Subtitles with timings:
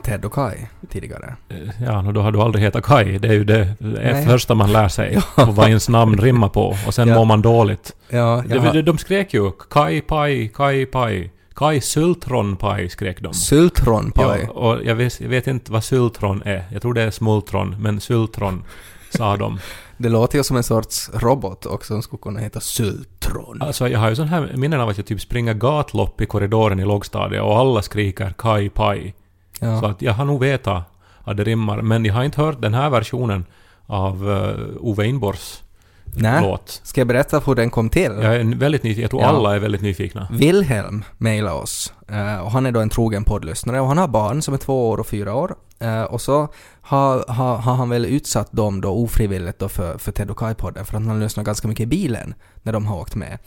[0.00, 0.56] med Ted och Kai
[0.88, 1.34] tidigare.
[1.48, 3.18] Eh, Ja, och då har du aldrig hetat Kai.
[3.18, 5.18] Det är ju det, det första man lär sig.
[5.36, 6.76] Och vad ens namn rimmar på.
[6.86, 7.14] Och sen Ja.
[7.14, 7.92] mår man dåligt.
[8.08, 8.82] Ja, De, har...
[8.82, 11.30] de, skrek ju Kai Pai, Kai Pai.
[11.54, 13.34] Kai Sultron Pai skrek de.
[13.34, 14.24] Sultron Pie.
[14.24, 16.64] Ja, och jag vet, jag vet inte vad sultron är.
[16.72, 18.62] Jag tror det är smultron, men sultron
[19.10, 19.58] sa de.
[19.96, 23.62] Det låter ju som en sorts robot också som skulle kunna heta Sultron.
[23.62, 26.80] Alltså jag har ju sån här minnen av att jag typ springer gatlopp i korridoren
[26.80, 29.14] i lågstadiet och alla skriker Kai Pai.
[29.60, 29.90] Så Ja.
[29.90, 30.82] att jag har nog vetat
[31.24, 33.44] att det rimmar, men jag har inte hört den här versionen
[33.86, 35.62] av uh, Ove Inborgs
[36.04, 36.42] Nej.
[36.42, 36.80] låt.
[36.84, 38.02] Ska jag berätta hur den kom till?
[38.22, 39.02] Jag är väldigt nyfiken.
[39.02, 39.28] Jag tror Ja.
[39.28, 40.28] alla är väldigt nyfikna.
[40.30, 41.92] Wilhelm mejlade oss.
[42.08, 44.88] eh, och han är då en trogen poddlyssnare och han har barn som är två
[44.90, 45.54] år och fyra år.
[45.78, 46.48] Eh, och så
[46.80, 50.84] har, har, har han väl utsatt dem då ofrivilligt då för, för Ted och Kai-podden
[50.84, 53.38] för att han lyssnar ganska mycket i bilen när de har åkt med.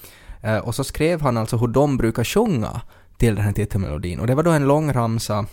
[0.64, 2.81] Och så skrev han alltså hur de brukar sjunga
[3.17, 4.19] till den här titelmelodin.
[4.19, 5.45] Och det var då en lång ramsa.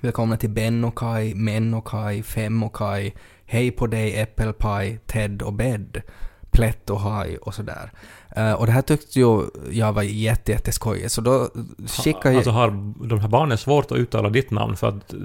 [0.00, 3.12] Välkomna till Ben och Kai, Män och Kai, Fem och Kai,
[3.46, 4.26] Hej på dig
[4.58, 6.02] Pie, Ted och Bed,
[6.50, 7.92] Plätt och Haj och sådär.
[8.36, 11.48] Eh, och det här tyckte ju jag var jätte, jätteskojigt så då
[11.86, 12.36] skickade jag...
[12.36, 12.70] Alltså har
[13.08, 15.18] de här barnen svårt att uttala ditt namn för att eh,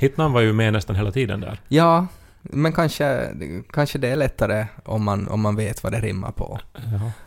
[0.00, 1.60] mitt namn var ju med nästan hela tiden där.
[1.68, 2.06] Ja,
[2.42, 3.28] men kanske,
[3.70, 6.60] kanske det är lättare om man, om man vet vad det rimmar på.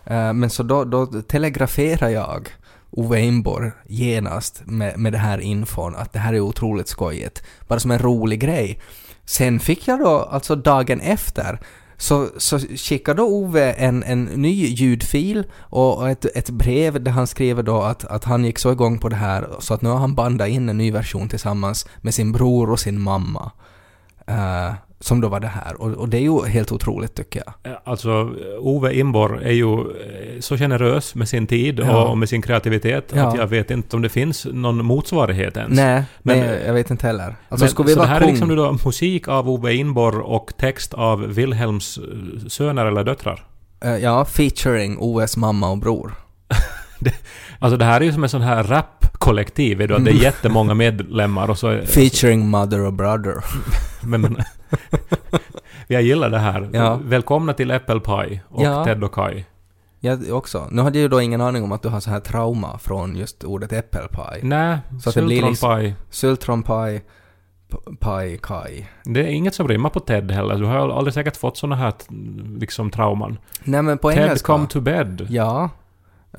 [0.06, 2.50] Eh, men så då, då telegraferar jag
[2.98, 7.44] Ove Einborg genast med, med det här infon att det här är otroligt skojigt.
[7.68, 8.80] Bara som en rolig grej.
[9.26, 11.60] Sen fick jag då, alltså dagen efter,
[11.98, 17.64] så, så skickade Ove en, en ny ljudfil och ett, ett brev där han skriver
[17.64, 20.16] då att, att han gick så igång på det här så att nu har han
[20.16, 23.52] bandat in en ny version tillsammans med sin bror och sin mamma.
[24.30, 25.82] Uh, som då var det här.
[25.82, 27.72] Och, och det är ju helt otroligt tycker jag.
[27.74, 32.08] Eh, Alltså, Ove Imborg är ju eh, så generös med sin tid Ja.
[32.08, 33.24] och med sin kreativitet Ja.
[33.28, 35.74] att jag vet inte om det finns någon motsvarighet ens.
[35.76, 37.36] Nej, Men- nej, jag vet inte heller.
[37.50, 38.28] Alltså Men, skulle vi så vara det här kung...
[38.28, 43.44] är liksom då musik av Ove Inborg och text av Wilhelms eh, söner eller döttrar?
[43.84, 46.14] Eh, ja, featuring OS mamma och bror.
[47.60, 51.58] Alltså det här är ju som en sån här rap-kollektiv, det är jättemånga medlemmar och
[51.58, 51.68] så...
[51.86, 53.44] Featuring mother och brother.
[54.04, 54.38] Men, men,
[55.88, 56.70] jag gillar det här.
[56.74, 57.00] Ja.
[57.04, 58.84] Välkomna till Apple Pie och Ja.
[58.86, 59.46] Ted och Kai.
[60.00, 60.68] Jag också.
[60.72, 63.16] Nu hade jag ju då ingen aning om att du har så här trauma från
[63.16, 64.40] just ordet apple pie.
[64.44, 65.70] Nej, Så att det blir liksom-
[68.00, 68.38] Pie.
[68.38, 68.86] Kai.
[69.04, 70.56] Det är inget som rimmar på Ted heller.
[70.56, 71.94] Du har aldrig säkert fått såna här
[72.60, 73.38] liksom trauman.
[73.64, 74.46] Nej men på Ted engelska.
[74.46, 75.28] come to bed.
[75.30, 75.70] Ja.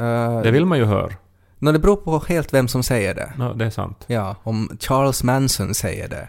[0.00, 1.10] Uh, Det vill man ju höra.
[1.58, 3.32] nå, det beror på helt vem som säger det.
[3.38, 4.04] No, det är sant.
[4.06, 6.28] Ja, om Charles Manson säger det.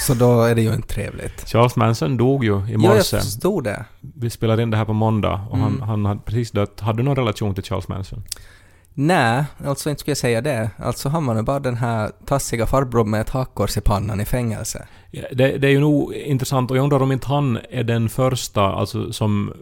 [0.00, 1.48] Så då är det ju inte trevligt.
[1.48, 3.16] Charles Manson dog ju i Jo, jag morse.
[3.18, 3.84] förstod det.
[4.00, 5.80] Vi spelade in det här på måndag och Mm.
[5.80, 6.80] han, han hade precis dött.
[6.80, 8.22] Hade du någon relation till Charles Manson?
[9.02, 10.70] Nej, alltså inte skulle jag säga det.
[10.78, 14.24] Alltså han var nu bara den här tassiga farbrorn med ett hakkors i pannan i
[14.24, 14.86] fängelse.
[15.10, 18.08] Ja, Det, det är ju nog intressant och jag undrar om inte han är den
[18.08, 19.52] första, alltså som,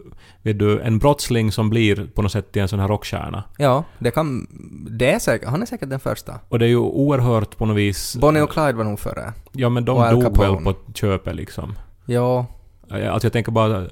[0.41, 3.43] vet du, en brottsling som blir på något sätt till en sån här rockstjärna.
[3.57, 4.47] Ja, det kan...
[4.89, 6.39] Det är säkert, han är säkert den första.
[6.49, 8.15] Och det är ju oerhört på något vis...
[8.15, 9.33] Bonnie och Clyde var nog före.
[9.51, 11.73] Ja men de dog väl på köpet liksom.
[12.05, 12.45] Ja,
[12.91, 13.87] Alltså jag tänker bara att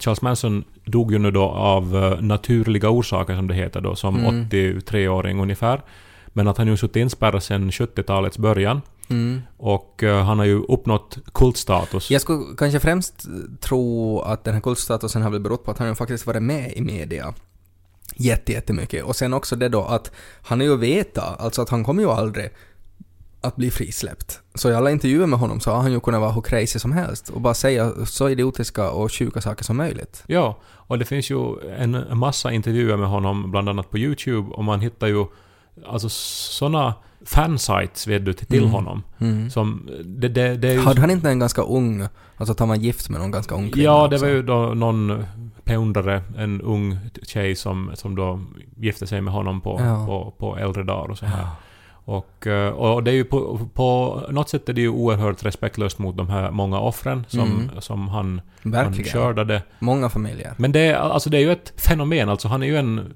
[0.00, 4.16] Charles Manson dog ju nu då av eh, naturliga orsaker som det heter då, som
[4.16, 4.48] Mm.
[4.48, 5.82] 83-åring ungefär.
[6.26, 8.82] Men att han ju suttit inspärrad sedan 70-talets början.
[9.08, 9.42] mm.
[9.56, 12.10] Och eh, han har ju uppnått kultstatus.
[12.10, 13.24] Jag skulle kanske främst
[13.60, 16.72] tro att den här kultstatusen har väl berott på att han ju faktiskt varit med
[16.72, 17.34] i media
[18.16, 19.04] jätte, jättemycket.
[19.04, 20.12] Och sen också det då att
[20.42, 22.50] han är ju veta, alltså att han kommer ju aldrig
[23.46, 24.40] att bli frisläppt.
[24.54, 26.92] Så i alla intervjuer med honom så har han ju kunnat vara hur crazy som
[26.92, 30.22] helst och bara säga så idiotiska och sjuka saker som möjligt.
[30.26, 34.64] Ja, och det finns ju en massa intervjuer med honom, bland annat på YouTube, och
[34.64, 35.26] man hittar ju
[35.86, 36.94] alltså såna
[37.24, 38.70] fansites, vet du, till Mm.
[38.70, 39.02] honom.
[39.18, 39.50] Mm.
[39.50, 40.76] Som, det, det, det.
[40.76, 42.06] Hade han inte en ganska ung,
[42.36, 44.26] alltså att han var gift med någon ganska ung kvinna Ja, det också?
[44.26, 45.24] var ju då någon
[45.64, 48.40] peundare, en ung tjej som, som då
[48.76, 50.06] gifte sig med honom på, Ja.
[50.06, 51.46] på, på äldre dagar och så här.
[52.08, 55.98] Och, eh, och det är ju på, på något sätt är det ju oerhört respektlöst
[55.98, 57.70] mot de här många offren som, Mm.
[57.80, 59.12] som han, han Verkligen.
[59.12, 59.62] skördade.
[59.78, 60.54] Många familjer.
[60.56, 63.14] Men det är, alltså det är ju ett fenomen, alltså han är ju en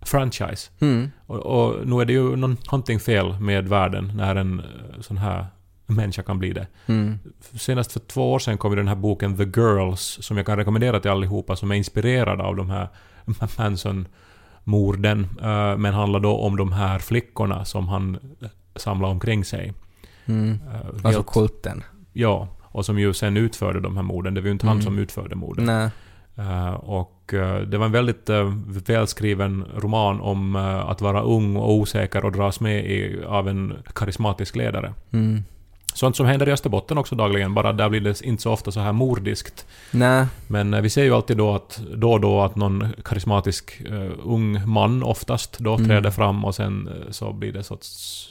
[0.00, 0.70] franchise.
[0.80, 1.10] Mm.
[1.26, 5.16] Och, och nu är det ju någon- någonting fel med världen när en eh, sån
[5.18, 5.46] här
[5.86, 6.66] människa kan bli det.
[6.86, 7.18] Mm.
[7.58, 10.56] Senast för två år sedan kom ju den här boken The Girls, som jag kan
[10.56, 12.88] rekommendera till allihopa, som är inspirerad av de här
[13.58, 14.06] Manson-morden,
[15.42, 18.18] eh, men handlar då om de här flickorna som han
[18.76, 19.72] samlade omkring sig.
[20.26, 20.50] Mm.
[20.50, 21.82] Eh, Alltså helt- kulten.
[22.12, 24.34] Ja, och som ju sen utförde de här morden.
[24.34, 24.84] Det var ju inte han Mm.
[24.84, 25.64] som utförde morden.
[25.64, 25.90] Nej.
[26.36, 27.12] Eh, och
[27.66, 28.30] det var en väldigt
[28.88, 34.56] välskriven roman om att vara ung och osäker och dras med i, av en karismatisk
[34.56, 34.94] ledare.
[35.12, 35.42] Mm.
[35.96, 38.80] Sånt som händer i Österbotten också dagligen, bara där blir det inte så ofta så
[38.80, 39.66] här mordiskt.
[39.90, 43.80] Nej, Men eh, vi ser ju alltid då, att, då och då att någon karismatisk
[43.90, 45.88] eh, ung man oftast då Mm.
[45.88, 47.78] träder fram och sen eh, så blir det så,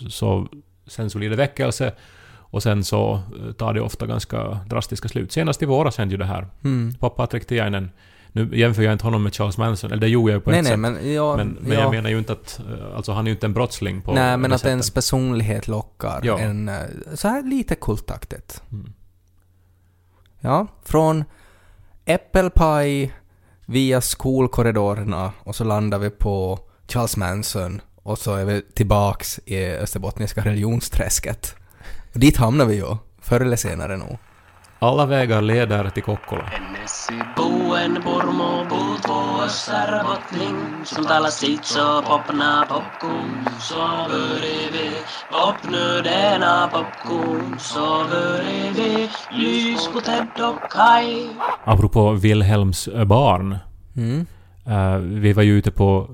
[0.10, 0.48] så...
[0.88, 1.92] Sen så blir det väckelse
[2.38, 3.20] och sen så
[3.58, 5.32] tar det ofta ganska drastiska slut.
[5.32, 6.48] Senast i våras hände ju det här.
[6.64, 6.94] mm.
[7.00, 7.90] Pappa Patrik Tiainen.
[8.38, 10.60] Nu jämför jag inte honom med Charles Manson, eller det gjorde jag ju på nej,
[10.60, 10.80] ett nej, sätt.
[10.80, 11.80] men, ja, men, men ja.
[11.80, 12.60] jag menar ju inte att...
[12.70, 14.96] eh, Alltså han är ju inte en brottsling på Nej, men att ens sättet.
[14.96, 16.40] personlighet lockar Ja.
[16.40, 16.76] en eh,
[17.14, 18.62] så här lite kultaktigt.
[18.72, 18.94] Mm.
[20.40, 21.24] Ja, från
[22.06, 23.14] äppelpaj
[23.66, 29.66] via skolkorridorerna och så landar vi på Charles Manson och så är vi tillbaks i
[29.66, 31.56] österbottniska religionsträsket.
[32.14, 34.18] Och dit hamnar vi ju, förr eller senare nog.
[34.80, 36.44] Alla vägar leder till Kokkola.
[51.64, 53.58] Apropå Wilhelms barn.
[53.96, 54.26] Mm.
[54.66, 56.08] eh, vi var ju ute på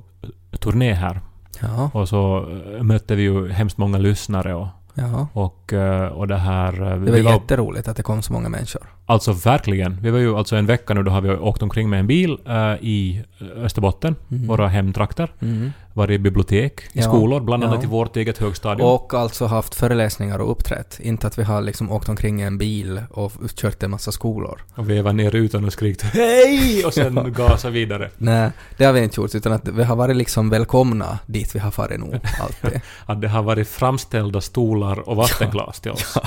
[0.59, 1.21] turné här.
[1.61, 5.27] Ja, Och så eh, mötte vi ju hemskt många lyssnare och, ja.
[5.33, 6.81] och, eh, och det här...
[6.91, 8.90] eh, Det var, jätteroligt att det kom så många människor.
[9.11, 9.97] Alltså verkligen.
[10.01, 12.37] Vi var ju alltså en vecka nu, då har vi åkt omkring med en bil
[12.47, 13.23] eh, i
[13.55, 14.47] Österbotten, Mm.
[14.47, 15.31] våra hemtrakter.
[15.41, 15.71] Mm.
[15.93, 17.83] Varit i bibliotek, i Ja, skolor, bland annat ja.
[17.83, 18.87] i vårt eget högstadium.
[18.89, 20.99] Och alltså haft föreläsningar och uppträtt.
[20.99, 24.61] Inte att vi har liksom åkt omkring i en bil och kört en massa skolor.
[24.75, 26.85] Och vevat ner rutan och skrikt hej!
[26.85, 28.09] Och sen gasa vidare.
[28.17, 31.59] Nej, det har vi inte gjort, utan att vi har varit liksom välkomna dit vi
[31.59, 32.81] har farit nog, alltid.
[33.05, 36.17] Att det har varit framställda stolar och vattenglas till oss.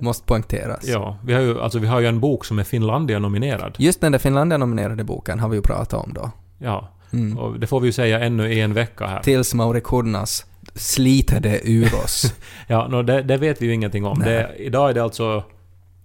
[0.00, 0.04] Ja.
[0.04, 0.84] Måste poängteras.
[0.88, 3.74] Ja, vi har ju, alltså vi har ju en bok som är Finlandia-nominerad.
[3.78, 6.30] Just den där Finlandia-nominerade boken har vi ju pratat om då.
[6.58, 7.38] Ja, Mm.
[7.38, 9.20] och det får vi ju säga ännu i en vecka här.
[9.22, 12.34] Tills Mauri Kurnas sliter det ur oss.
[12.66, 14.18] Ja, no, det, det vet vi ju ingenting om.
[14.18, 15.44] Det, idag är det alltså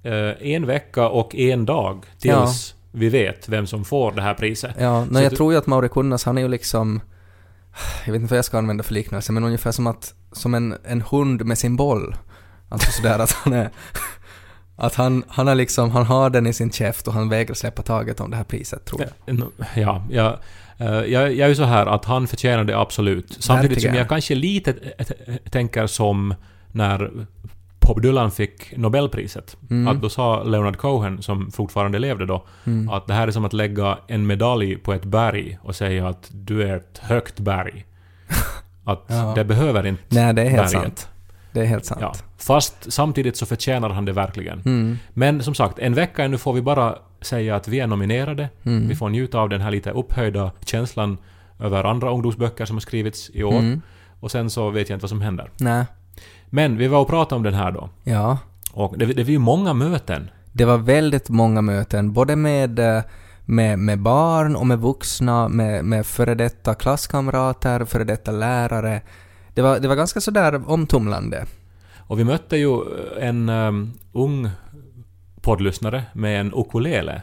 [0.03, 4.71] eh, en vecka och en dag tills vi vet vem som får det här priset.
[4.79, 7.01] Ja, men jag du- tror ju att Mauri Kurnas, han är ju liksom...
[8.05, 10.13] Jag vet inte vad jag ska använda för liknelse, men ungefär som att...
[10.31, 12.15] Som en, en hund med sin boll.
[12.69, 13.69] Alltså sådär att han är...
[14.77, 17.81] Att han, han har liksom, han har den i sin käft och han vägrar släppa
[17.81, 19.41] taget om det här priset, tror jag.
[19.75, 20.39] Ja, ja,
[20.77, 23.37] eh, jag, jag är ju så här att han förtjänar det absolut.
[23.39, 25.13] Samtidigt som jag kanske lite t-
[25.49, 26.33] tänker som
[26.71, 27.11] när
[27.79, 29.57] Bob Dylan fick Nobelpriset.
[29.69, 29.87] Mm.
[29.87, 32.89] Att då sa Leonard Cohen, som fortfarande levde då, Mm.
[32.89, 36.29] att det här är som att lägga en medalj på ett berg och säga att
[36.31, 37.85] du är ett högt berg.
[38.85, 39.31] Att Ja.
[39.35, 40.83] det behöver inte Nej, det är helt berget.
[40.99, 41.09] sant.
[41.55, 42.01] Det är helt sant.
[42.01, 42.13] Ja.
[42.37, 44.61] Fast samtidigt så förtjänar han det verkligen.
[44.65, 44.97] Mm.
[45.13, 48.49] Men som sagt, en vecka ännu får vi bara säga att vi är nominerade.
[48.63, 48.87] Mm.
[48.87, 51.17] Vi får njuta av den här lite upphöjda känslan
[51.59, 53.59] över andra ungdomsböcker som har skrivits i år.
[53.59, 53.81] Mm.
[54.19, 55.49] Och sen så vet jag inte vad som händer.
[55.57, 55.85] Nej.
[56.45, 57.89] Men vi var och pratade om den här då.
[58.03, 58.37] Ja.
[58.71, 60.29] Och det, det var ju många möten.
[60.51, 63.03] Det var väldigt många möten, både med, eh,
[63.45, 69.01] med, med barn och med vuxna, med, med före detta klasskamrater, före detta lärare.
[69.55, 71.45] Det var, det var ganska sådär omtumlande.
[72.07, 72.79] Och vi mötte ju
[73.19, 74.49] en um, ung
[75.41, 77.21] poddlyssnare med en ukulele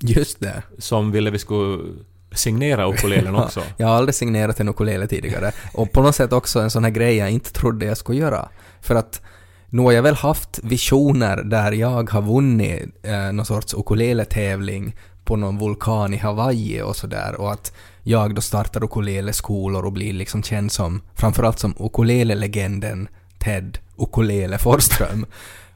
[0.00, 0.62] Just det.
[0.78, 1.84] som ville vi skulle
[2.32, 3.62] signera ukulelen också.
[3.76, 5.52] Jag har aldrig signerat en ukulele tidigare.
[5.74, 8.48] Och på något sätt också en sån här grej jag inte trodde jag skulle göra.
[8.80, 9.22] För att
[9.70, 14.96] nu har jag väl haft visioner där jag har vunnit eh, någon sorts ukulele-tävling
[15.28, 20.12] på någon vulkan i Hawaii och sådär och att jag då startar ukulele-skolor och blir
[20.12, 23.08] liksom känd som, framförallt som ukulele-legenden
[23.38, 25.26] Ted Ukulele Forsström.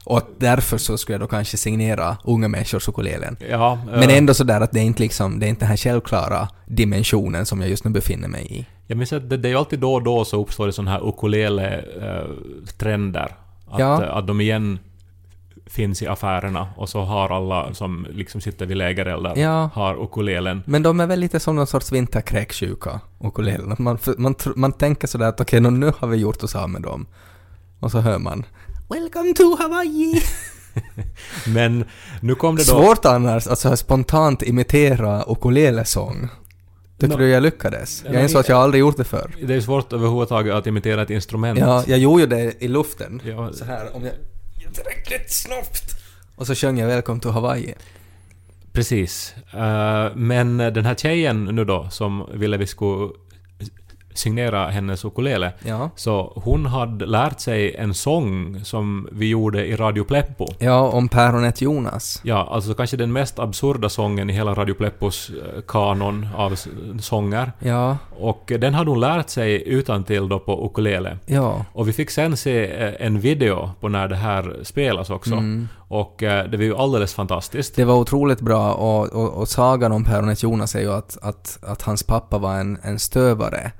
[0.05, 3.37] Och därför så skulle jag då kanske signera unga människors ukulelen.
[3.49, 5.77] Ja, Men eh, ändå sådär att det är inte liksom, det är inte den här
[5.77, 8.65] självklara dimensionen som jag just nu befinner mig i.
[8.87, 10.91] Jag minns att det, det är ju alltid då och då så uppstår det sådana
[10.91, 13.35] här ukulele-trender.
[13.71, 14.03] att, Ja.
[14.03, 14.79] eh, att de igen
[15.65, 19.69] finns i affärerna och så har alla som liksom sitter vid lägereldar Ja.
[19.73, 20.63] har ukulelen.
[20.65, 23.75] Men de är väl lite som någon sorts vinterkräksjuka, ukulelen.
[23.79, 26.81] Man, man, man tänker sådär att okej, nå nu har vi gjort oss av med
[26.81, 27.05] dem.
[27.79, 28.43] Och så hör man
[28.89, 30.21] ”Welcome to Hawaii”.
[31.47, 31.85] Men
[32.21, 32.71] nu kom det då...
[32.83, 36.29] Svårt annars att så här spontant imitera ukulelesång.
[36.99, 37.19] Tycker No.
[37.19, 38.03] du jag lyckades?
[38.05, 39.31] Ja, Jag insåg att jag aldrig gjort det förr.
[39.47, 41.59] Det är svårt överhuvudtaget att imitera ett instrument.
[41.59, 43.21] Ja, jag gjorde ju det i luften.
[43.25, 43.53] Ja.
[43.53, 44.13] Så här, om jag...
[44.73, 45.95] Tillräckligt snabbt!
[46.35, 47.73] Och så sjöng jag ”Welcome to Hawaii”.
[48.71, 49.35] Precis.
[49.53, 53.09] Eh, men den här tjejen nu då, som ville vi skulle
[54.17, 55.51] signera hennes ukulele.
[55.65, 55.89] Ja.
[55.95, 60.47] Så hon hade lärt sig en sång som vi gjorde i Radio Pleppo.
[60.59, 62.21] Ja, om päronet Jonas.
[62.23, 66.55] Ja, alltså kanske den mest absurda sången i hela Radio Pleppos eh, kanon av
[66.99, 67.51] sånger.
[67.59, 71.17] Ja, Och den hade hon lärt sig utan till då på ukulele.
[71.25, 71.65] ja.
[71.73, 75.33] Och vi fick sen se eh, en video på när det här spelas också.
[75.33, 75.67] Mm.
[75.87, 77.75] Och eh, det var ju alldeles fantastiskt.
[77.75, 81.59] Det var otroligt bra och, och, och sagan om päronet Jonas är ju att, att,
[81.61, 83.71] att hans pappa var en, en stövare,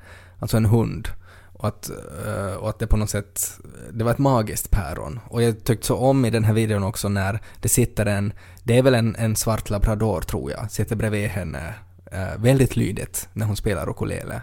[0.44, 1.08] alltså en hund.
[1.54, 1.90] Och att,
[2.28, 3.60] eh, och att det på något sätt,
[3.94, 5.20] det var ett magiskt päron.
[5.30, 8.34] Och jag tyckte så om i den här videon också när det sitter en,
[8.64, 11.74] det är väl en, en svart labrador tror jag, sitter bredvid henne
[12.12, 14.42] eh, väldigt lydigt när hon spelar ukulele.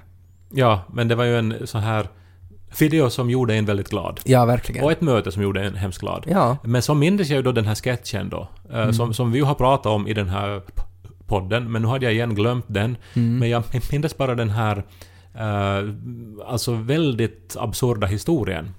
[0.50, 2.08] Ja, men det var ju en sån här
[2.78, 4.20] video som gjorde en väldigt glad.
[4.24, 4.84] Ja, verkligen.
[4.84, 6.24] Och ett möte som gjorde en hemskt glad.
[6.28, 9.38] Ja, Men så mindes jag ju då den här sketchen då, eh, som, som vi
[9.38, 10.62] ju har pratat om i den här
[11.26, 12.96] podden, men nu hade jag igen glömt den.
[13.38, 14.84] Men jag mindes bara den här,
[15.34, 15.88] eh,
[16.46, 18.74] alltså väldigt absurda historien.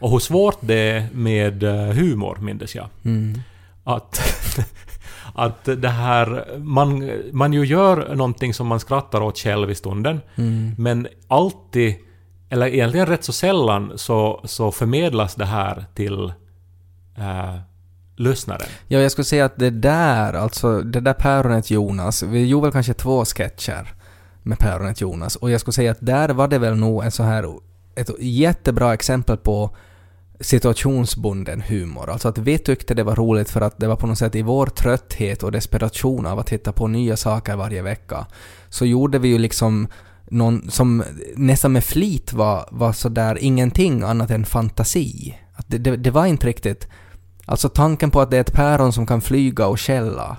[0.00, 2.88] Och hur svårt det är med eh, humor, mindes jag.
[3.04, 3.40] mm.
[3.84, 4.20] Att,
[5.34, 10.20] att det här, man, man ju gör någonting som man skrattar åt själv i stunden,
[10.36, 10.74] Mm.
[10.78, 11.94] men alltid,
[12.50, 16.32] eller egentligen rätt så sällan, så, så förmedlas det här till
[17.18, 17.54] eh,
[18.16, 18.68] lyssnaren.
[18.88, 22.72] Ja, jag skulle säga att det där, alltså det där päronet Jonas, vi gjorde väl
[22.72, 23.86] kanske två sketcher
[24.42, 27.22] med päronet Jonas och jag skulle säga att där var det väl nog en så
[27.22, 27.46] här,
[27.94, 29.76] ett jättebra exempel på
[30.40, 32.10] situationsbunden humor.
[32.10, 34.42] Alltså att vi tyckte det var roligt för att det var på något sätt i
[34.42, 38.26] vår trötthet och desperation av att hitta på nya saker varje vecka,
[38.68, 39.88] så gjorde vi ju liksom
[40.30, 41.04] någon som
[41.36, 45.38] nästan med flit var, var sådär ingenting annat än fantasi.
[45.54, 46.88] Att det, det, det var inte riktigt
[47.48, 50.36] Alltså tanken på att det är ett päron som kan flyga och skälla.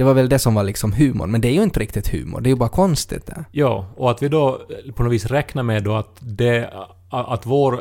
[0.00, 2.40] Det var väl det som var liksom humor, men det är ju inte riktigt humor,
[2.40, 3.44] det är ju bara konstigt det.
[3.50, 4.48] Ja, och att vi då
[4.86, 6.70] eh, på något vis räknar med då att, det,
[7.10, 7.80] att vår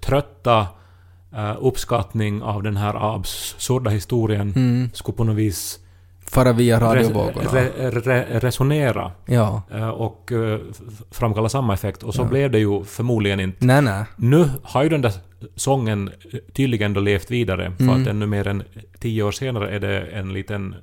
[0.00, 0.66] trötta
[1.36, 4.90] eh, uppskattning av den här absurda historien Mm.
[4.92, 5.78] skulle på något vis
[6.26, 7.50] Fara via radiovågorna.
[7.52, 9.62] re, re, resonera Ja.
[9.74, 10.32] eh, och
[11.10, 12.02] framkalla samma effekt.
[12.02, 12.26] Och så Ja.
[12.28, 13.66] blev det ju förmodligen inte.
[13.66, 14.04] Nej, nej.
[14.16, 15.12] Nu har ju den där
[15.56, 16.10] sången
[16.52, 18.02] tydligen då levt vidare, för Mm.
[18.02, 18.62] att ännu mer än
[19.00, 20.74] tio år senare är det en liten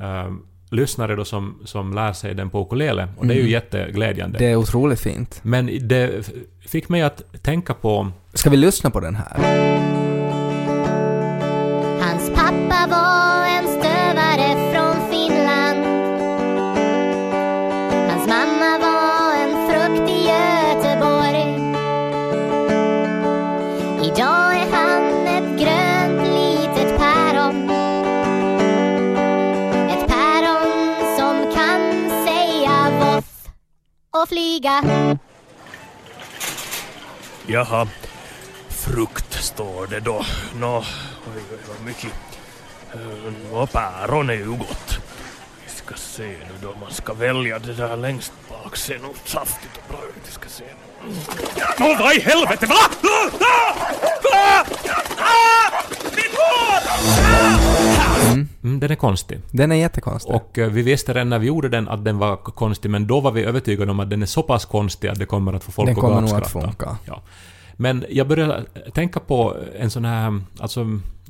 [0.00, 0.32] eh,
[0.70, 3.08] lyssnare då som, som lär sig den på ukulele.
[3.16, 3.52] Och det är ju Mm.
[3.52, 4.38] jätteglädjande.
[4.38, 5.40] Det är otroligt fint.
[5.42, 8.10] Men det fick mig att tänka på...
[8.34, 9.93] Ska vi lyssna på den här?
[34.24, 34.82] Och flyga.
[37.46, 37.88] Jaha,
[38.68, 40.24] frukt står det då.
[40.54, 42.12] Nå, oj, oj, vad mycket.
[42.92, 44.98] Eh, Nå, päron är ju gott.
[45.64, 48.76] Vi ska se nu då, man ska välja det där längst bak.
[48.76, 50.22] Ser nog saftigt och bra ut.
[50.26, 50.64] Vi ska se.
[51.78, 52.74] Nå, vad i helvete, va?
[53.02, 53.30] Ah!
[53.40, 53.74] Ah!
[54.34, 54.53] Ah!
[58.74, 59.40] Mm, den är konstig.
[59.50, 60.34] Den är jättekonstig.
[60.34, 63.20] Och eh, vi visste redan när vi gjorde den att den var konstig, men då
[63.20, 65.72] var vi övertygade om att den är så pass konstig att det kommer att få
[65.72, 66.66] folk den att kommer nog att gapskratta.
[66.66, 66.96] funka.
[67.06, 67.22] Ja.
[67.76, 68.64] Men jag började
[68.94, 70.40] tänka på en sån här...
[70.58, 70.86] Alltså,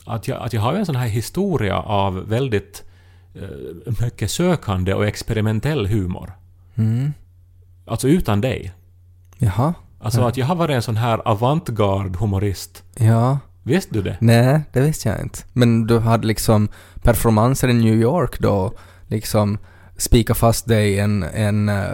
[0.06, 2.82] att jag, att jag har en sån här historia av väldigt
[3.34, 6.32] eh, mycket sökande och experimentell humor.
[6.74, 7.12] Mm.
[7.86, 8.72] Alltså utan dig.
[9.38, 9.74] Jaha.
[10.00, 10.28] Alltså Ja.
[10.28, 12.82] att jag har varit en sån här avantgarde humorist.
[12.98, 13.38] Ja.
[13.64, 14.16] Visste du det?
[14.20, 15.38] Nej, det visste jag inte.
[15.52, 16.68] Men du hade liksom
[17.02, 18.72] performanser i New York då,
[19.06, 19.58] liksom
[19.96, 21.84] spika fast dig i en, en uh,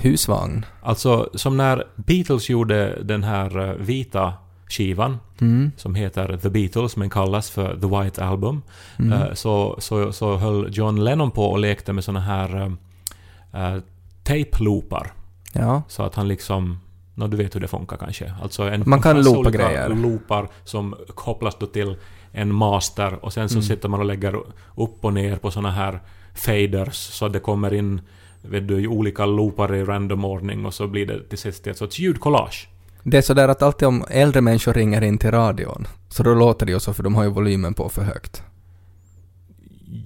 [0.00, 0.66] husvagn.
[0.82, 4.32] Alltså som när Beatles gjorde den här eh, vita
[4.68, 5.72] skivan Mm.
[5.76, 8.62] som heter The Beatles men kallas för The White Album.
[8.98, 9.12] Mm.
[9.12, 13.78] eh, Så, så, så höll John Lennon på och lekte med såna här uh,
[14.24, 15.06] tape-loopar.
[15.52, 15.82] Ja.
[15.88, 16.78] Så att han liksom...
[17.14, 18.32] No, du vet hur det funkar kanske.
[18.42, 19.88] Alltså en Man kan loopa grejer.
[19.88, 21.96] loopar som kopplas då till
[22.32, 23.62] en master och sen så Mm.
[23.62, 24.34] sitter man och lägger
[24.76, 26.00] upp och ner på såna här
[26.34, 28.00] faders så att det kommer in
[28.42, 31.98] vet du, olika loopar i random ordning och så blir det till sist ett sorts
[31.98, 32.68] ljudkollage.
[33.02, 36.66] Det är sådär att alltid om äldre människor ringer in till radion, så då låter
[36.66, 38.42] det ju så för de har ju volymen på för högt.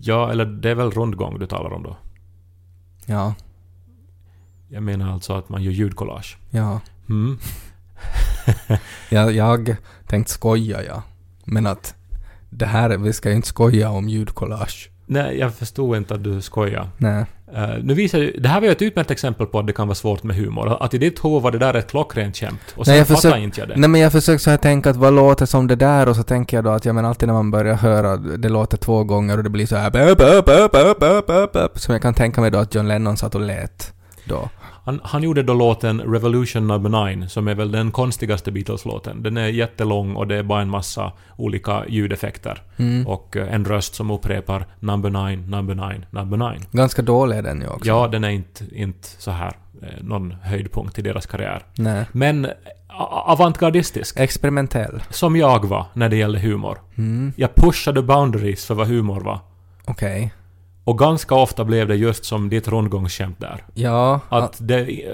[0.00, 1.96] Ja, eller det är väl rundgång du talar om då?
[3.06, 3.34] Ja.
[4.68, 6.36] Jag menar alltså att man gör ljudkollage.
[6.50, 6.80] Ja.
[7.08, 7.38] Mm.
[9.08, 11.02] Jag, jag tänkte skoja, ja.
[11.44, 11.94] Men att
[12.50, 14.90] det här, vi ska ju inte skoja om ljudkollage.
[15.06, 16.88] Nej, jag förstod inte att du skojar.
[16.96, 17.25] Nej.
[17.54, 19.88] Eh, nu visar ju, det här var ju ett utmärkt exempel på att det kan
[19.88, 20.82] vara svårt med humor.
[20.82, 22.60] Att i ditt huvud var det där ett klockrent skämt.
[22.76, 23.76] Och sen Nej, jag fattar försök- inte jag det.
[23.76, 26.22] Nej men jag försöker så här tänka att vad låter som det där och så
[26.22, 29.36] tänker jag då att ja men alltid när man börjar höra det låter två gånger
[29.36, 29.90] och det blir så här
[31.78, 33.92] som jag kan tänka mig då att John Lennon satt och lät
[34.25, 34.48] då.
[34.86, 39.22] Han, han gjorde då låten Revolution Number 9, som är väl den konstigaste Beatles-låten.
[39.22, 42.62] Den är jättelång och det är bara en massa olika ljudeffekter.
[42.76, 43.06] Mm.
[43.06, 46.60] Och eh, en röst som upprepar Number 9, Number 9, Number 9.
[46.72, 47.88] Ganska dålig är den ju också.
[47.88, 51.62] Ja, den är inte, inte så här eh, någon höjdpunkt i deras karriär.
[51.74, 52.04] Nej.
[52.12, 52.46] Men
[53.24, 55.02] avantgardistisk, Experimentell.
[55.10, 56.78] som jag var när det gällde humor.
[56.98, 57.32] Mm.
[57.36, 59.40] Jag pushade boundaries för vad humor var.
[59.84, 60.32] Okej.
[60.86, 63.64] Och ganska ofta blev det just som ditt rundgångsskämt där.
[63.74, 64.20] Ja.
[64.28, 65.04] Att det,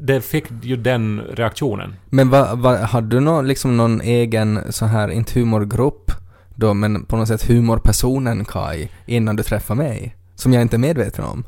[0.00, 1.94] det fick ju den reaktionen.
[2.10, 6.10] Men vad, vad, hade du någon, liksom någon egen så här, inte humorgrupp
[6.54, 10.16] då, men på något sätt humorpersonen Kai, innan du träffade mig?
[10.34, 11.44] Som jag inte är medveten om?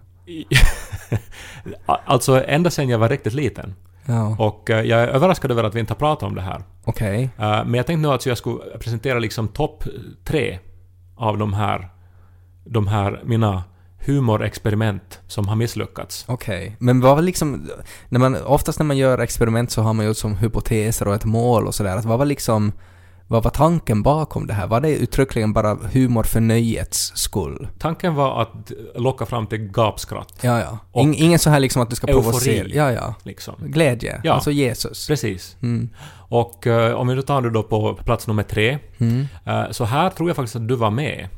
[2.07, 3.75] alltså ända sedan jag var riktigt liten.
[4.07, 6.63] Ja, Och eh, jag är överraskad över att vi inte har pratat om det här.
[6.85, 7.31] okej.
[7.39, 9.85] Eh, Men jag tänkte nu att jag skulle presentera liksom topp
[10.25, 10.59] tre
[11.17, 11.89] av de här,
[12.65, 13.65] de här mina
[14.07, 16.25] humorexperiment som har misslyckats.
[16.29, 16.77] Okej.
[16.79, 17.71] Men vad var liksom,
[18.09, 21.25] när man, oftast när man gör experiment så har man ju som hypoteser och ett
[21.25, 22.01] mål och sådär.
[22.05, 22.73] Vad var liksom,
[23.27, 24.67] vad var tanken bakom det här?
[24.67, 27.69] Var det uttryckligen bara humor för nöjets skull?
[27.79, 30.39] Tanken var att locka fram till gapskratt.
[30.41, 31.01] Ja, ja.
[31.03, 32.23] In, ingen så här liksom att du ska eufori.
[32.23, 32.69] provocera.
[32.69, 33.15] Ja, ja.
[33.23, 33.55] Liksom.
[33.59, 34.21] Glädje.
[34.25, 34.33] Ja.
[34.33, 35.07] Alltså Jesus.
[35.07, 35.57] Precis.
[35.63, 35.89] Mm.
[36.29, 38.79] Och eh, om vi då tar det då på plats nummer tre.
[38.99, 39.27] Mm.
[39.47, 41.29] Eh, så här tror jag faktiskt att du var med.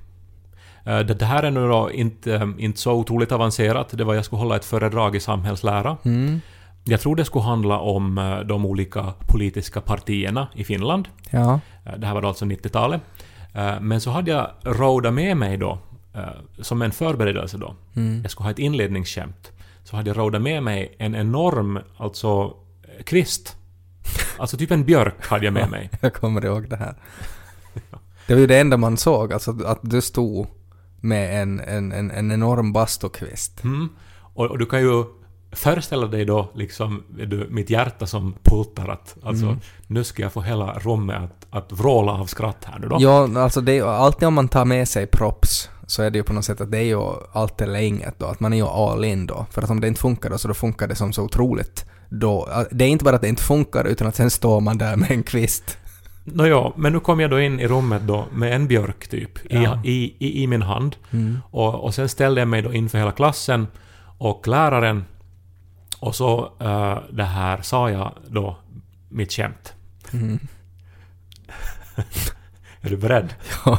[0.87, 3.89] Eh, det, här är nu då inte, eh, inte så otroligt avancerat.
[3.99, 5.97] Det var jag skulle hålla ett föredrag i samhällslära.
[6.05, 6.41] Mm.
[6.85, 11.09] Jag tror det skulle handla om eh, de olika politiska partierna i Finland.
[11.31, 11.61] Ja.
[11.99, 13.01] Det här var då alltså 90-talet.
[13.55, 15.79] Eh, Men så hade jag rådat med mig då,
[16.61, 18.21] som en förberedelse då, Mm.
[18.23, 19.53] jag skulle ha ett inledningsskämt,
[19.85, 22.55] så hade jag rådat med mig en enorm, alltså,
[23.05, 23.57] kvist.
[24.39, 25.91] Alltså typ en björk hade jag med mig.
[26.01, 26.95] Jag kommer ihåg det här.
[28.27, 30.47] Det var ju det enda man såg, alltså att du stod
[31.07, 33.65] med en, en, en, en enorm bastukvist.
[33.65, 33.89] Mm.
[34.35, 35.05] Och, och du kan ju
[35.53, 39.59] föreställa dig då liksom du, mitt hjärta som pultar att alltså, Mm.
[39.87, 42.97] nu ska jag få hela rummet att, att vråla av skratt här nu då.
[43.01, 46.23] Ja, alltså det är alltid om man tar med sig props så är det ju
[46.25, 47.01] på något sätt att det är ju
[47.33, 49.47] allt eller inget då, att man är ju all in då.
[49.51, 52.49] För att om det inte funkar då så då funkar det som så otroligt då.
[52.71, 55.11] Det är inte bara att det inte funkar utan att sen står man där med
[55.11, 55.79] en kvist.
[56.29, 59.63] Nåja, men nu kom jag då in i rummet då med en björk typ i,
[59.63, 59.81] Ja.
[59.85, 60.97] i, i, i min hand.
[61.11, 61.39] Mm.
[61.51, 63.67] Och, och sen ställde jag mig då inför hela klassen
[64.19, 65.05] och läraren
[65.99, 68.57] och så eh, det här sa jag då
[69.09, 69.75] mitt skämt.
[70.13, 70.39] Mm.
[72.81, 73.35] Är du beredd?
[73.65, 73.79] Ja.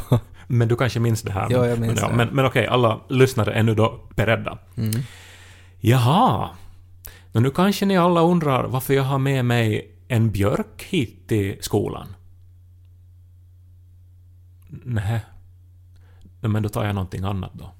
[0.50, 1.46] Men du kanske minns det här?
[1.50, 2.16] Ja, jag minns men, det.
[2.16, 4.58] Men, men okej, alla lyssnare är nu då beredda.
[4.76, 4.92] Mm.
[5.80, 6.48] Jaha.
[7.32, 11.56] Men nu kanske ni alla undrar varför jag har med mig en björk hit till
[11.60, 12.06] skolan?
[14.68, 15.20] Nej.
[16.40, 17.72] Men då tar jag någonting annat då.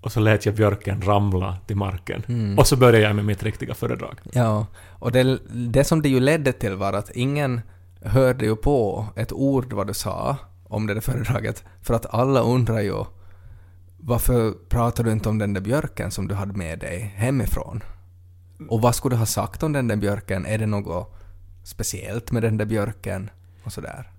[0.00, 2.22] Och så lät jag björken ramla till marken.
[2.28, 2.58] Mm.
[2.58, 4.20] Och så började jag med mitt riktiga föredrag.
[4.32, 4.66] Ja,
[4.98, 7.60] och det, det som det ju ledde till var att ingen
[8.00, 12.40] hörde ju på ett ord vad du sa om det där föredraget, för att alla
[12.40, 13.04] undrar ju
[13.98, 17.82] varför pratar du inte om den där björken som du hade med dig hemifrån?
[18.68, 20.46] Och vad skulle du ha sagt om den där björken?
[20.46, 21.14] Är det något
[21.62, 23.30] speciellt med den där björken?
[23.64, 24.13] Och sådär.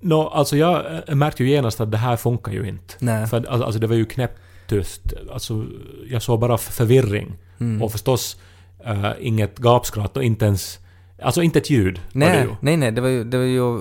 [0.00, 2.94] Nå, alltså jag eh, märkte ju genast att det här funkar ju inte.
[2.98, 3.26] Nej.
[3.26, 5.02] För alltså, det var ju knäpptyst.
[5.32, 5.66] Alltså,
[6.06, 7.36] jag såg bara förvirring.
[7.60, 7.82] Mm.
[7.82, 8.40] Och förstås
[8.84, 10.78] eh, inget gapskratt och inte ens...
[11.22, 13.80] Alltså inte ett ljud Nej, nej, nej, det var ju, det var ju...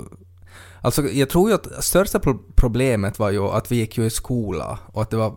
[0.82, 4.10] Alltså jag tror ju att största pro- problemet var ju att vi gick ju i
[4.10, 5.36] skola och att det var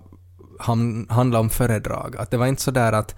[0.58, 2.16] han, handlade om föredrag.
[2.16, 3.16] Att det var inte så där att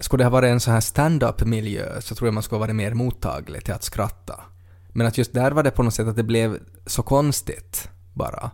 [0.00, 2.76] skulle det ha varit en så här stand-up-miljö så tror jag man skulle ha varit
[2.76, 4.40] mer mottaglig till att skratta.
[4.96, 8.50] Men att just där var det på något sätt att det blev så konstigt bara.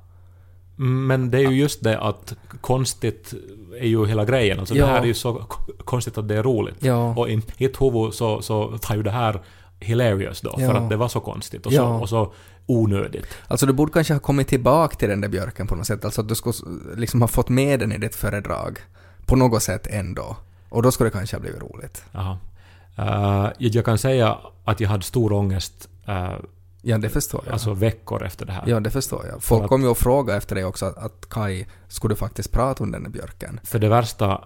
[0.79, 3.35] Mm, Men det är ju just det att konstigt
[3.81, 4.59] är ju hela grejen.
[4.61, 4.87] Alltså Ja.
[4.87, 5.35] det här är ju så
[5.85, 6.76] konstigt att det är roligt.
[6.85, 7.14] Ja.
[7.16, 9.42] Och i mitt huvud så, så var ju det här
[9.81, 10.68] hilarious då, Ja.
[10.70, 12.33] för att det var så konstigt och, så, och så
[12.66, 13.26] onödigt.
[13.48, 16.05] Alltså du borde kanske ha kommit tillbaka till den där björken på något sätt.
[16.05, 16.55] Alltså att du skulle
[16.96, 18.79] liksom ha fått med den i ditt föredrag.
[19.26, 20.37] På något sätt ändå.
[20.68, 22.05] Och då skulle det kanske ha blivit roligt.
[22.12, 22.38] Jaha.
[22.98, 26.32] Eh, jag kan säga att jag hade stor ångest eh,
[26.82, 27.52] Ja, det förstår jag.
[27.52, 28.64] alltså veckor efter det här.
[28.66, 29.42] Ja, det förstår jag.
[29.42, 32.90] Folk kom ju och frågade efter det också, att, Kai, skulle du faktiskt prata om
[32.90, 33.60] den där björken?
[33.64, 34.44] För det värsta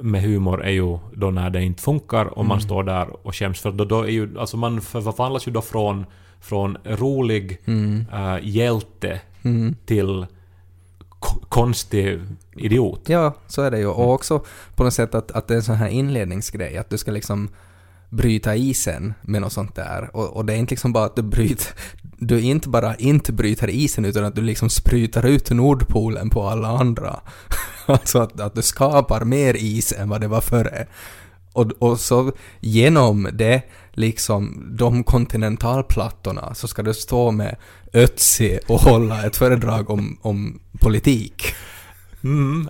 [0.00, 2.64] med humor är ju då när det inte funkar och man Mm.
[2.64, 3.60] står där och skäms.
[3.60, 6.06] För då, då är ju, alltså man förvandlas ju då från,
[6.40, 8.04] från rolig Mm.
[8.12, 9.76] eh, hjälte Mm.
[9.86, 10.26] till
[11.18, 12.20] ko- konstig
[12.56, 13.00] idiot.
[13.08, 13.86] Ja, så är det ju.
[13.86, 16.98] Och också på något sätt att, att det är en sån här inledningsgrej, att du
[16.98, 17.48] ska liksom
[18.16, 20.10] bryta isen med något sånt där.
[20.12, 21.66] Och, och det är inte liksom bara att du bryter,
[22.18, 26.68] du inte bara inte bryter isen utan att du liksom sprutar ut Nordpolen på alla
[26.68, 27.20] andra.
[27.86, 30.86] alltså att, att du skapar mer is än vad det var före.
[31.52, 37.56] Och, och så genom det, liksom de kontinentalplattorna, så ska du stå med
[37.92, 41.54] Ötzi och hålla ett föredrag om, om politik.
[42.26, 42.68] Mm,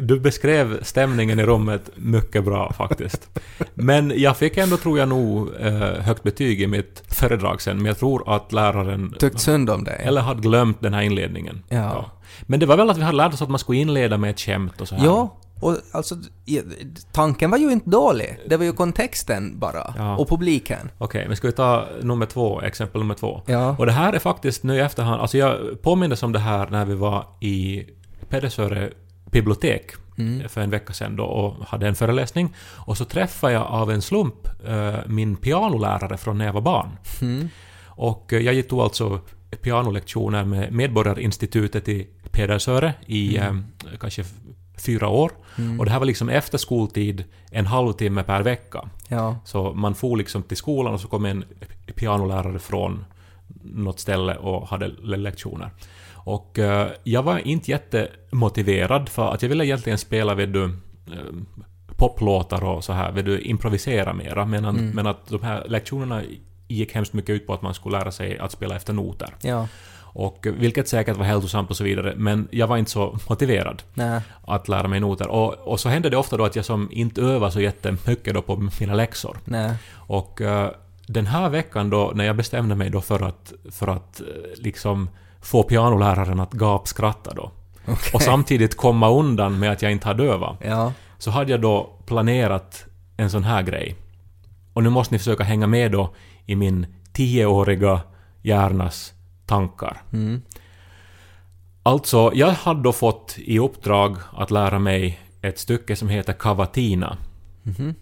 [0.00, 3.28] du beskrev stämningen i rummet mycket bra faktiskt.
[3.74, 7.86] Men jag fick ändå, tror jag nog, eh, högt betyg i mitt föredrag sen, men
[7.86, 10.00] jag tror att läraren Tyckt synd om dig.
[10.04, 11.62] eller hade glömt den här inledningen.
[11.68, 12.10] Ja.
[12.42, 14.40] Men det var väl att vi hade lärt oss att man skulle inleda med ett
[14.40, 15.06] skämt och så här.
[15.06, 16.16] Ja, och alltså
[17.12, 18.38] tanken var ju inte dålig.
[18.48, 19.94] Det var ju kontexten bara.
[19.98, 20.16] Ja.
[20.16, 20.90] Och publiken.
[20.98, 23.42] Okej, men ska vi ta nummer två, exempel nummer två?
[23.46, 23.76] Ja.
[23.78, 26.84] Och det här är faktiskt nu i efterhand, alltså jag påmindes om det här när
[26.84, 27.84] vi var i
[28.32, 28.90] Pedersöre
[29.30, 30.48] bibliotek Mm.
[30.48, 32.54] för en vecka sedan då och hade en föreläsning.
[32.86, 36.88] Och så träffade jag av en slump eh, min pianolärare från när jag var barn.
[37.22, 37.48] Mm.
[37.86, 39.20] Och eh, jag då alltså
[39.62, 43.52] pianolektioner med Medborgarinstitutet i Pedersöre i eh,
[44.00, 44.24] kanske
[44.78, 45.32] fyra år.
[45.78, 48.88] Och det här var liksom efter skoltid, en halvtimme per vecka.
[49.08, 49.36] Ja.
[49.44, 51.44] Så man for liksom till skolan och så kom en
[51.94, 53.04] pianolärare från
[53.64, 55.70] något ställe och hade le- lektioner.
[56.24, 60.70] Och eh, jag var inte jättemotiverad för att jag ville egentligen spela vid du, eh,
[61.96, 66.22] poplåtar och så här, vill du improvisera mera, men, men att de här lektionerna
[66.68, 69.34] gick hemskt mycket ut på att man skulle lära sig att spela efter noter.
[69.42, 69.68] Ja.
[70.14, 73.82] Och eh, vilket säkert var hälsosamt och så vidare, men jag var inte så motiverad
[73.94, 74.20] Nej.
[74.46, 75.28] att lära mig noter.
[75.28, 78.42] Och, och så hände det ofta då att jag som inte övar så jättemycket då
[78.42, 79.38] på mina läxor.
[79.44, 79.74] Nej.
[79.94, 80.70] Och eh,
[81.06, 84.22] den här veckan då, när jag bestämde mig då för att, för att
[84.56, 85.08] liksom
[85.42, 87.50] få pianoläraren att gapskratta då,
[87.86, 88.10] Okej.
[88.14, 90.92] och samtidigt komma undan med att jag inte hade övat, Ja.
[91.18, 92.84] så hade jag då planerat
[93.16, 93.96] en sån här grej.
[94.72, 96.14] Och nu måste ni försöka hänga med då
[96.46, 98.00] i min tioåriga
[98.42, 99.12] hjärnas
[99.46, 100.02] tankar.
[100.12, 100.42] Mm.
[101.82, 107.16] Alltså, jag hade då fått i uppdrag att lära mig ett stycke som heter Cavatina.
[107.62, 107.94] Mhm.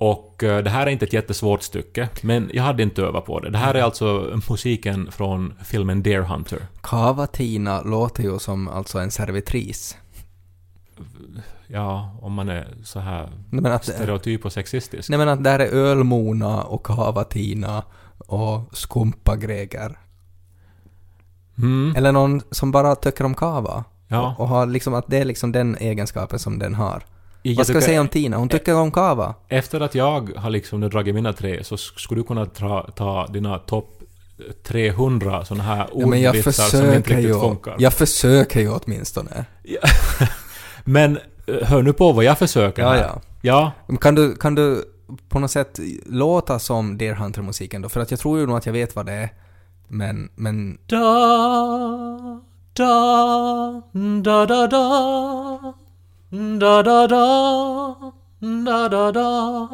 [0.00, 3.40] Och eh, det här är inte ett jättesvårt stycke, men jag hade inte övat på
[3.40, 3.50] det.
[3.50, 6.58] Det här är alltså musiken från filmen Deer Hunter.
[6.82, 9.96] Cavatina låter ju som alltså en servitris.
[11.66, 15.08] Ja, om man är så här Nej men att, stereotyp och sexistisk.
[15.10, 17.82] nej men att där är ölmona och cavatina
[18.18, 19.98] och skumpagreger.
[21.58, 23.84] Mm, Eller någon som bara tycker om kava.
[24.08, 24.34] ja.
[24.38, 27.02] Och har liksom att det är liksom den egenskapen som den har.
[27.42, 28.36] Jag Vad ska jag säga om Tina?
[28.36, 29.34] Hon tycker om kava.
[29.48, 32.90] Efter att jag har liksom nu dragit mina tre, så sk- skulle du kunna ta,
[32.96, 33.96] ta dina topp
[34.62, 37.40] 300 såna här Ja, ordvitsar som inte riktigt ju.
[37.40, 37.74] funkar.
[37.78, 39.44] Jag försöker ju åtminstone.
[40.84, 43.10] Men eh, hör nu på vad jag försöker Ja, här.
[43.42, 43.72] ja.
[43.88, 44.84] Ja, Kan du, kan du
[45.28, 47.88] på något sätt låta som Deer Hunter-musiken då?
[47.88, 49.30] För att jag tror ju nog att jag vet vad det är.
[49.88, 50.78] Men, men...
[50.86, 52.40] Da,
[52.72, 53.82] da,
[54.22, 55.74] da, da, da.
[56.30, 57.96] Da, da, da.
[58.66, 59.68] Da, da, da.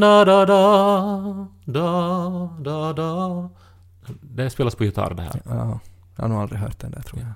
[0.00, 1.48] Da, da, da.
[1.64, 3.48] Da, da, da.
[4.20, 5.40] Det spelas på gitarr det här.
[5.44, 5.78] Ja,
[6.16, 7.30] jag har nog aldrig hört den där tror jag.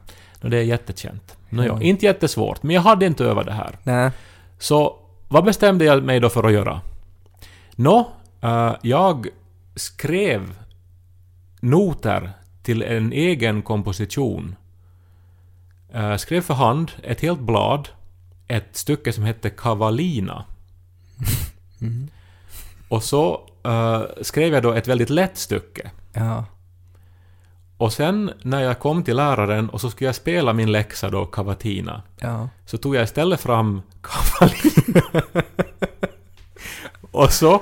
[0.45, 1.37] Och det är jättekänt.
[1.49, 1.83] Nå, ja, Mm.
[1.83, 3.79] inte jättesvårt, men jag hade inte övat det här.
[3.83, 4.11] Nej.
[4.59, 4.97] Så
[5.29, 6.81] vad bestämde jag mig då för att göra?
[7.77, 8.09] Nå,
[8.41, 9.27] eh, jag
[9.77, 10.55] skrev
[11.61, 12.31] noter
[12.63, 14.57] till en egen komposition.
[15.95, 17.89] Eh, skrev för hand ett helt blad,
[18.49, 20.45] ett stycke som hette Kavalina.
[22.89, 25.91] Och så eh, skrev jag då ett väldigt lätt stycke.
[26.13, 26.45] Ja.
[27.77, 31.27] Och sen när jag kom till läraren och så skulle jag spela min läxa då,
[31.27, 32.49] Cavatina, Ja.
[32.67, 35.23] så tog jag istället fram Kavalina.
[37.11, 37.61] och så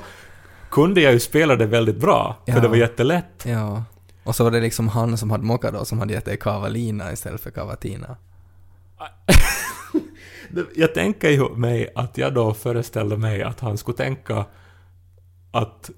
[0.70, 2.60] kunde jag ju spela det väldigt bra, för Ja.
[2.60, 3.44] det var jättelätt.
[3.46, 3.84] Ja.
[4.28, 7.12] Och så var det liksom han som hade mockat då som hade gett dig Kavalina
[7.12, 8.16] istället för Cavatina.
[10.76, 14.44] Jag tänker ju mig att jag då föreställde mig att han skulle tänka
[15.50, 15.90] att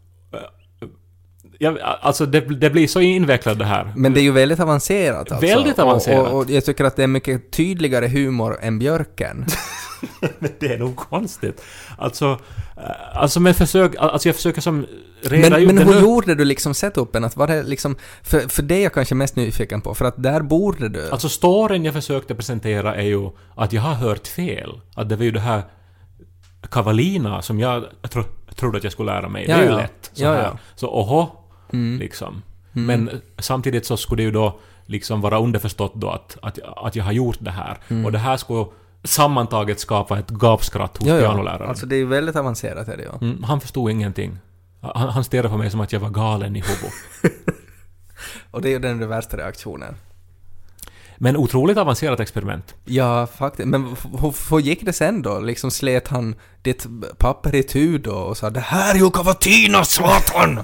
[1.61, 3.93] eh, Ja, alltså det, det blir så invecklat det här.
[3.97, 5.47] Men det är ju väldigt avancerat alltså.
[5.47, 6.29] Väldigt Och- avancerat.
[6.33, 9.47] Och, och jag tycker att det är mycket tydligare humor än Björken.
[10.39, 11.63] Men det är nog konstigt.
[11.99, 12.39] Alltså,
[12.77, 14.87] eh, alltså men försök, alltså jag försöker som
[15.23, 16.01] reda Men, ut men hur nu.
[16.01, 17.25] gjorde du liksom setupen?
[17.25, 17.97] Att var det liksom...
[18.23, 21.11] För, för det är jag kanske mest nyfiken på, för att där borde du...
[21.11, 24.81] Alltså storyn jag försökte presentera är ju att jag har hört fel.
[24.95, 25.63] Att det var ju det här
[26.71, 28.23] Kavalina som jag tro,
[28.57, 29.47] trodde att jag skulle lära mig.
[29.49, 29.77] Ja, det är ju ja.
[29.77, 30.11] lätt.
[30.13, 30.43] Så Ja, här.
[30.43, 30.59] ja.
[30.75, 31.27] Så oho,
[31.73, 31.99] Mm.
[31.99, 32.43] liksom.
[32.73, 37.05] Men samtidigt så skulle det ju då liksom vara underförstått då att, att, att jag
[37.05, 37.79] har gjort det här.
[38.05, 38.67] Och det här skulle
[39.05, 41.21] sammantaget skapa ett gapskratt hos Ja, ja.
[41.21, 41.69] pianoläraren.
[41.69, 43.29] Alltså det är ju väldigt avancerat är det ju.
[43.29, 44.39] Mm, han förstod ingenting.
[44.81, 46.93] Han, han stirrade på mig som att jag var galen i huvudet.
[48.51, 49.95] Och det är ju den värsta reaktionen.
[51.23, 52.75] Men otroligt avancerat experiment.
[52.85, 53.69] Ja, faktiskt.
[53.69, 53.97] Men
[54.51, 55.41] hur gick det sen då?
[55.41, 56.87] Liksom slet han ditt
[57.19, 60.61] papper i tu då och sa ”Det här är ju kavatina, satan!”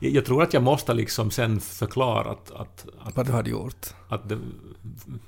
[0.00, 3.86] Jag, tror att jag måste liksom sen förklara att, att, att, Vad du hade gjort.
[4.08, 4.38] att det,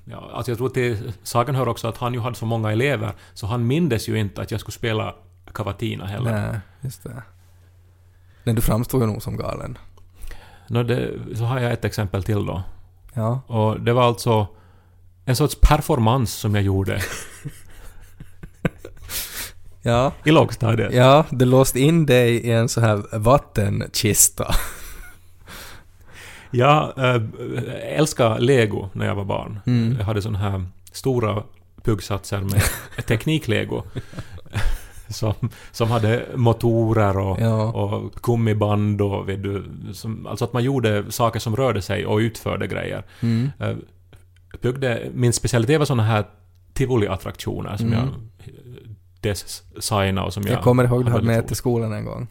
[0.04, 3.12] ja, alltså jag tror till saken hör också att han ju hade så många elever,
[3.34, 5.14] så han mindes ju inte att jag skulle spela
[5.52, 6.32] Cavatina heller.
[6.32, 7.22] Nej, just det.
[8.44, 9.78] Men du framstod ju nog som galen.
[10.68, 12.62] Nå, det, så har jag ett exempel till då.
[13.14, 13.40] Ja.
[13.46, 14.46] Och det var alltså
[15.24, 17.00] en sorts performance som jag gjorde
[19.86, 20.12] Ja.
[20.24, 20.94] i lågstadiet.
[20.94, 24.54] Ja, du låste in dig i en så här vattenkista.
[26.50, 27.22] Jag äh,
[27.98, 29.60] älskade lego när jag var barn.
[29.66, 29.96] Mm.
[29.98, 31.42] Jag hade såna här stora
[31.82, 32.62] puggsatser med
[33.06, 33.82] tekniklego.
[35.08, 35.34] som,
[35.72, 37.72] som hade motorer och, Ja.
[37.72, 42.16] och gummiband och vet du, som, alltså att man gjorde saker som rörde sig och
[42.18, 43.02] utförde grejer.
[43.20, 43.50] Mm.
[43.60, 43.76] Eh,
[44.62, 46.24] byggde, min specialitet var såna här
[46.74, 47.98] tivoliattraktioner som Mm.
[47.98, 48.08] jag
[49.20, 50.52] designade och som jag...
[50.52, 52.28] Jag kommer ihåg du hade med till skolan en gång.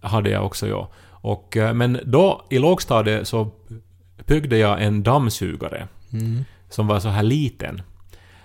[0.00, 0.88] hade jag också, ja.
[1.10, 3.50] Och, eh, men då, i lågstadiet, så
[4.26, 6.44] byggde jag en dammsugare Mm.
[6.70, 7.82] som var så här liten.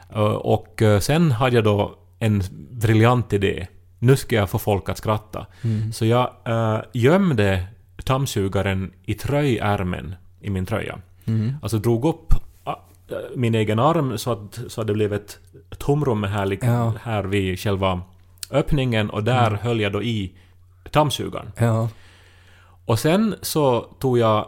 [0.10, 3.68] Eh, Och eh, sen hade jag då en briljant idé.
[4.00, 5.46] Nu ska jag få folk att skratta.
[5.64, 5.94] Mm.
[5.94, 7.64] Så jag äh, gömde
[8.06, 11.00] dammsugaren i tröjärmen i min tröja.
[11.26, 11.56] Mm.
[11.62, 12.34] Alltså drog upp
[13.36, 15.40] min egen arm så att, så att det blev ett
[15.78, 16.94] tomrum här, lik- Ja.
[17.04, 18.02] här vid själva
[18.52, 20.34] öppningen och där höll jag då i
[20.92, 21.52] dammsugaren.
[21.58, 21.90] Ja.
[22.86, 24.46] Och sen så tog jag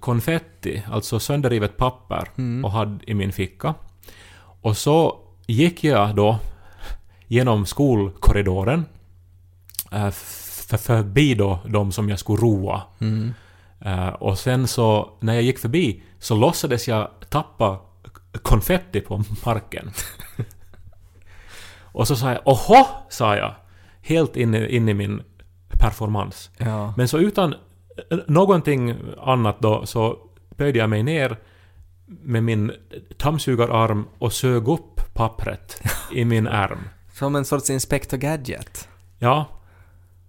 [0.00, 2.64] konfetti, alltså sönderrivet papper, Mm.
[2.64, 3.74] och hade i min ficka.
[4.62, 6.38] Och så gick jag då
[7.26, 8.84] genom skolkorridoren
[9.92, 12.82] äh, f- förbi då de som jag skulle roa.
[13.00, 13.34] Mm.
[13.80, 17.78] Eh, och sen så, när jag gick förbi, så låtsades jag tappa
[18.42, 19.90] konfetti på marken.
[21.92, 23.54] och så sa jag ”Oho!” sa jag.
[24.02, 25.22] Helt inne in i min
[25.68, 26.50] performance.
[26.58, 26.94] Ja.
[26.96, 27.54] Men så utan
[28.10, 30.18] eh, någonting annat då så
[30.56, 31.36] böjde jag mig ner
[32.06, 32.72] med min
[33.16, 36.78] dammsugararm och sög upp pappret i min ärm.
[37.12, 38.88] Som en sorts Inspector Gadget.
[39.18, 39.46] Ja.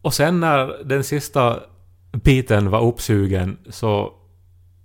[0.02, 1.60] Och sen när den sista
[2.12, 4.14] biten var uppsugen så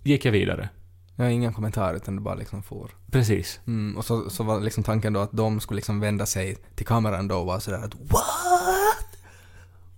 [0.03, 0.69] gick jag vidare.
[1.17, 2.91] Jag har ingen kommentar utan du bara liksom får.
[3.11, 3.61] Precis.
[3.67, 6.87] Mm, och så, så var liksom tanken då att de skulle liksom vända sig till
[6.87, 9.07] kameran då och vara sådär att What?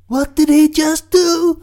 [0.07, 1.63] What did he just do?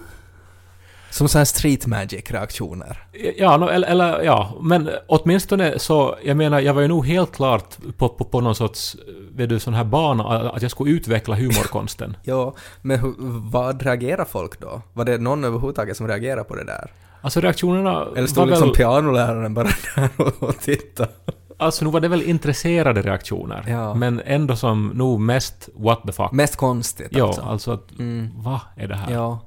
[1.10, 3.08] Som såhär street magic-reaktioner.
[3.38, 7.78] Ja, eller, eller ja, men åtminstone så, jag menar, jag var ju nog helt klart
[7.98, 8.96] på, på, på någon sorts,
[9.32, 12.18] vet du, sån här bana att jag skulle utveckla humorkonsten.
[12.24, 13.13] Ja, men hur,
[13.52, 14.82] vad reagerar folk då?
[14.94, 16.91] Var det någon överhuvudtaget som reagerade på det där?
[17.25, 20.09] Alltså reaktionerna Eller stod liksom väl, pianoläraren bara där
[20.39, 21.09] och, tittade?
[21.57, 23.63] alltså nu var det väl intresserade reaktioner.
[23.67, 23.93] Ja.
[23.93, 26.31] Men ändå som nog mest what the fuck.
[26.31, 27.41] Mest konstigt ja, alltså.
[27.41, 28.29] alltså att, Mm.
[28.35, 29.13] vad är det här?
[29.13, 29.39] Ja.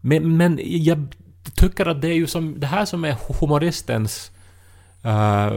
[0.00, 1.14] Men, men jag
[1.54, 4.30] tycker att det är ju som, det här som är humoristens
[5.02, 5.52] eh,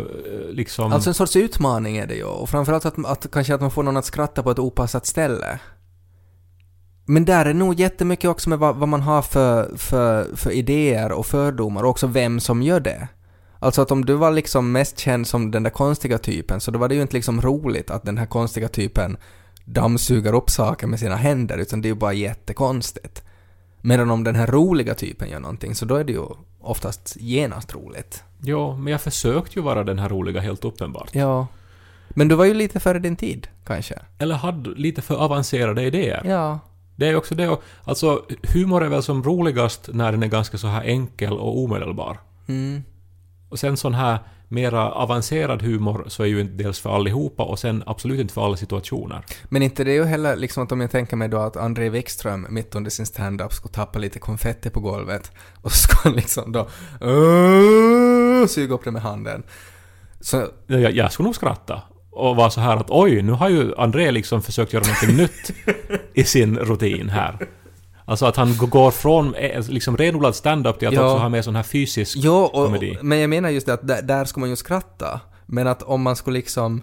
[0.49, 0.93] liksom...
[0.93, 2.23] Alltså en sorts utmaning är det ju.
[2.23, 5.59] Och framförallt att, att kanske att man får någon att skratta på ett opassat ställe.
[7.05, 11.11] Men där är nog jättemycket också med vad, vad man har för, för, för idéer
[11.11, 13.07] och fördomar och också vem som gör det.
[13.59, 16.79] Alltså att om du var liksom mest känd som den där konstiga typen så då
[16.79, 19.17] var det ju inte liksom roligt att den här konstiga typen
[19.65, 23.23] dammsuger upp saker med sina händer utan det är ju bara jättekonstigt.
[23.81, 26.25] Medan om den här roliga typen gör någonting så då är det ju
[26.59, 28.23] oftast genast roligt.
[28.41, 31.09] Jo, men jag försökte ju vara den här roliga helt uppenbart.
[31.11, 31.47] Ja.
[32.09, 33.99] Men du var ju lite före din tid, kanske?
[34.17, 36.21] Eller hade lite för avancerade idéer.
[36.25, 36.59] Ja.
[36.95, 37.47] Det är också det.
[37.49, 38.21] och- Alltså,
[38.53, 42.19] humor är väl som roligast när den är ganska så här enkel och omedelbar.
[42.47, 42.84] Mm.
[43.49, 47.60] Och sen sån här mera avancerad humor så är ju inte dels för allihopa och
[47.60, 49.25] sen absolut inte för alla situationer.
[49.43, 51.89] Men inte det är ju heller liksom att om jag tänker mig då att André
[51.89, 55.31] Wikström mitt under sin stand-up skulle tappa lite konfetti på golvet
[55.62, 56.67] och så ska han liksom då
[57.05, 59.43] uh, suga upp det med handen.
[60.21, 61.81] Så, Jag, jag skulle nog skratta
[62.15, 65.51] och vara så här att oj, nu har ju André liksom försökt göra någonting nytt
[66.13, 67.38] i sin rutin här.
[68.06, 71.06] Alltså att han går från eh, liksom renodlad stand-up till att Ja.
[71.06, 72.97] också ha med sån här fysisk jo, och, komedi.
[73.01, 75.19] men jag menar just det att där, där ska man ju skratta.
[75.45, 76.82] Men att om man skulle liksom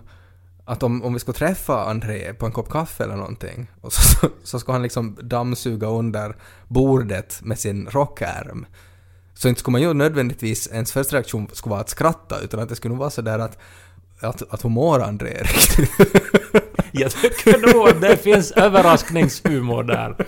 [0.64, 4.02] att om, om vi skulle träffa André på en kopp kaffe eller någonting och så,
[4.02, 6.36] så, så ska han liksom dammsuga under
[6.68, 8.66] bordet med sin rockärm.
[9.34, 12.68] Så inte skulle man ju nödvändigtvis, ens första reaktion skulle vara att skratta, utan att
[12.68, 13.58] det skulle nog vara sådär att
[14.24, 15.90] att, att hur mår André riktigt?
[16.92, 20.26] Jag tycker nog att det finns överraskningshumor där.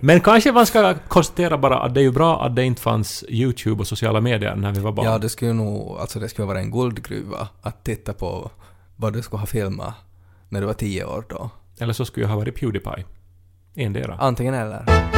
[0.00, 3.24] Men kanske man ska konstatera bara att det är ju bra att det inte fanns
[3.28, 5.06] YouTube och sociala medier när vi var barn.
[5.06, 8.50] Ja, det skulle nog, alltså det skulle vara en guldgruva att titta på
[8.96, 9.94] vad du skulle ha filmat
[10.48, 11.50] när du var tio år då.
[11.78, 13.04] Eller så skulle jag ha varit Pewdiepie.
[13.74, 14.16] Endera.
[14.20, 15.13] Antingen eller.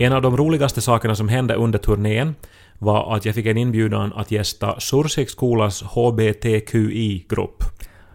[0.00, 2.34] En av de roligaste sakerna som hände under turnén
[2.78, 7.64] var att jag fick en inbjudan att gästa Sursiks skolas HBTQI-grupp.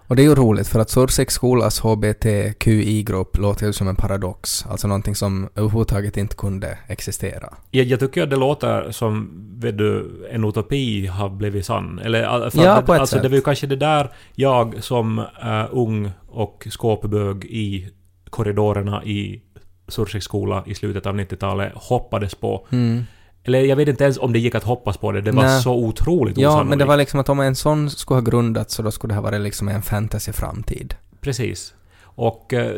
[0.08, 4.66] Och det är ju roligt för att Sursex skolas HBTQI-grupp låter ju som en paradox,
[4.66, 7.54] alltså någonting som överhuvudtaget inte kunde existera.
[7.72, 12.00] Jag, jag tycker att det låter som vet du, en utopi har blivit sann.
[12.00, 13.24] Eller, Ja, att, på ett alltså, sätt.
[13.24, 17.90] Det var ju kanske det där jag som eh, ung och skåpbög i
[18.30, 19.42] korridorerna i
[19.88, 22.68] Sursiks skola i slutet av 90-talet hoppades på.
[22.72, 23.04] Mm.
[23.44, 25.22] Eller jag vet inte ens om det gick att hoppas på det.
[25.22, 25.62] Det var Nej.
[25.62, 26.70] så otroligt Ja, osannolikt.
[26.70, 29.16] men det var liksom att om en sån skulle ha grundats så då skulle det
[29.16, 30.96] ha varit liksom en fantasy-framtid.
[31.22, 31.74] Precis.
[32.04, 32.76] Och eh,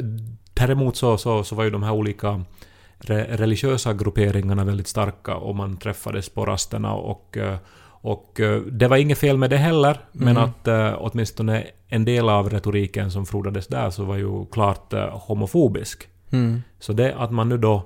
[0.54, 2.44] däremot så, så, så var ju de här olika
[3.00, 7.56] re, religiösa grupperingarna väldigt starka och man träffades på rasterna och, eh,
[7.88, 10.44] och eh, det var inget fel med det heller, men Mm.
[10.50, 15.20] att eh, åtminstone en del av retoriken som frodades där så var ju klart eh,
[15.28, 16.08] homofobisk.
[16.36, 16.62] Mm.
[16.80, 17.84] Så det att man nu då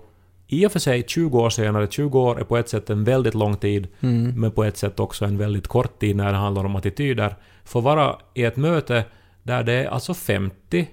[0.47, 3.33] i och för sig 20 år senare, 20 år är på ett sätt en väldigt
[3.33, 4.41] lång tid, Mm.
[4.41, 7.81] men på ett sätt också en väldigt kort tid när det handlar om attityder, får
[7.81, 9.05] vara i ett möte
[9.43, 10.88] där det är alltså 50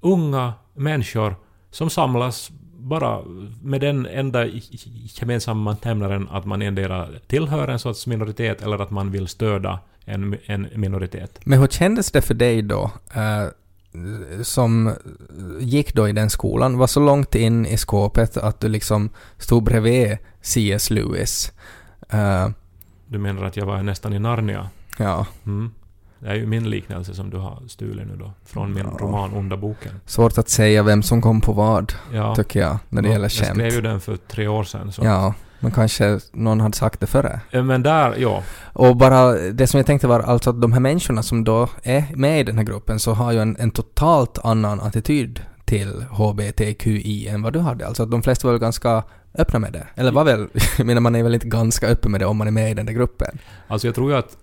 [0.00, 1.34] unga människor
[1.70, 3.20] som samlas bara
[3.62, 4.46] med den enda
[5.04, 10.36] gemensamma nämnaren att man endera tillhör en sorts minoritet eller att man vill stödja en,
[10.46, 11.40] en minoritet.
[11.44, 13.46] Men hur kändes det för dig då, eh,
[14.42, 14.92] som
[15.60, 19.62] gick då i den skolan, var så långt in i skåpet att du liksom stod
[19.62, 20.90] bredvid C.S.
[20.90, 21.52] Lewis?
[22.08, 22.48] Eh,
[23.06, 24.68] Du menar att jag var nästan i Narnia?
[24.98, 25.70] ja, Mm.
[26.18, 28.96] Det är ju min liknelse som du har stulit nu då, från min Ja.
[29.00, 30.00] roman Onda boken.
[30.06, 33.24] svårt att säga vem som kom på vad, Ja, tycker jag, när det Ja, gäller
[33.24, 33.84] Jag skrev ju skämt.
[33.84, 34.92] den för tre år sedan.
[34.92, 35.04] Så.
[35.04, 37.40] Ja, men kanske någon hade sagt det före.
[37.52, 38.42] Men där, ja.
[38.72, 42.04] Och bara det som jag tänkte var alltså att de här människorna som då är
[42.16, 47.28] med i den här gruppen så har ju en, en totalt annan attityd till HBTQI
[47.28, 47.86] än vad du hade.
[47.86, 49.02] Alltså att de flesta var väl ganska
[49.34, 49.86] öppna med det.
[49.94, 50.48] Eller var väl,
[50.78, 52.74] jag menar man är väl inte ganska öppen med det om man är med i
[52.74, 53.38] den där gruppen.
[53.68, 54.36] Alltså jag tror ju att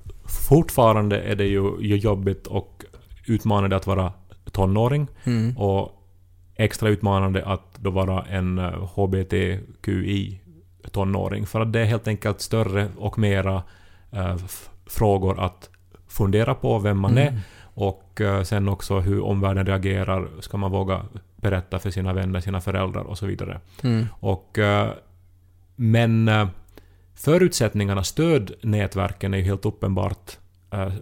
[0.47, 2.83] fortfarande är det ju, ju jobbigt och
[3.27, 4.13] utmanande att vara
[4.51, 5.57] tonåring Mm.
[5.57, 5.91] och
[6.55, 8.85] extra utmanande att då vara en eh,
[10.89, 11.45] HBTQI-tonåring.
[11.45, 13.63] För att det är helt enkelt större och mera
[14.11, 14.37] eh,
[14.85, 15.69] frågor att
[16.07, 17.39] fundera på vem man är Mm.
[17.73, 20.27] och eh, sen också hur omvärlden reagerar.
[20.39, 23.59] Ska man våga berätta för sina vänner, sina föräldrar och så vidare.
[23.83, 24.07] Mm.
[24.19, 24.91] Och, eh,
[25.75, 26.47] men eh,
[27.15, 30.37] förutsättningarna, stödnätverken är ju helt uppenbart
[30.71, 30.93] eh,